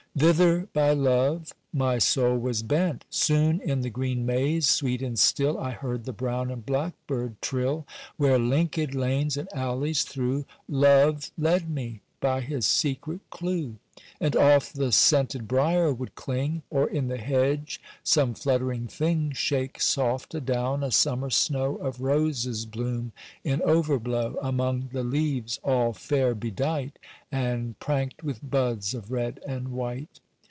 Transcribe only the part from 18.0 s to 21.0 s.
some fluttering thing Shake soft adown a